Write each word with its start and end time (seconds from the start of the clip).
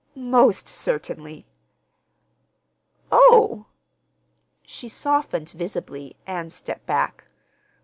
"Most 0.15 0.67
certainly!" 0.67 1.45
"Oh!" 3.11 3.67
She 4.63 4.89
softened 4.89 5.51
visibly, 5.51 6.15
and 6.25 6.51
stepped 6.51 6.87
back. 6.87 7.25